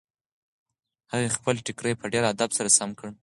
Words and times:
هغې 1.11 1.29
خپل 1.37 1.55
ټیکری 1.65 1.93
په 1.99 2.05
ډېر 2.13 2.23
ادب 2.31 2.49
سره 2.57 2.69
سم 2.77 2.89
کړ. 2.99 3.07